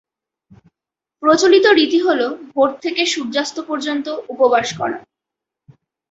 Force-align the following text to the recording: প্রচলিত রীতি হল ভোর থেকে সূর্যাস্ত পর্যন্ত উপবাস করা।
প্রচলিত 1.23 1.65
রীতি 1.69 1.99
হল 2.01 2.21
ভোর 2.51 2.69
থেকে 2.81 3.01
সূর্যাস্ত 3.05 3.57
পর্যন্ত 3.61 4.07
উপবাস 4.29 4.67
করা। 4.77 4.97